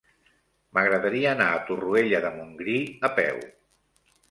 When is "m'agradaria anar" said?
0.77-1.51